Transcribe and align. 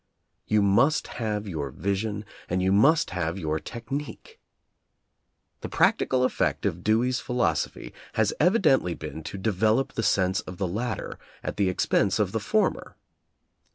You 0.47 0.63
must 0.63 1.05
have 1.21 1.47
your 1.47 1.69
vision 1.69 2.25
and 2.49 2.59
you 2.63 2.71
must 2.71 3.11
have 3.11 3.37
your 3.37 3.59
technique. 3.59 4.39
The 5.59 5.69
practical 5.69 6.23
effect 6.23 6.65
of 6.65 6.83
Dewey's 6.83 7.19
phi 7.19 7.35
losophy 7.35 7.93
has 8.13 8.33
evidently 8.39 8.95
been 8.95 9.21
to 9.21 9.37
develop 9.37 9.93
the 9.93 10.01
sense 10.01 10.39
of 10.39 10.57
the 10.57 10.67
latter 10.67 11.19
at 11.43 11.57
the 11.57 11.69
expense 11.69 12.17
of 12.17 12.31
the 12.31 12.39
former. 12.39 12.95